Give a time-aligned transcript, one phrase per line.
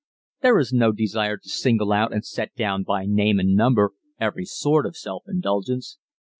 [0.41, 4.45] There is no desire to single out and set down by name and number every
[4.45, 5.99] sort of self indulgence.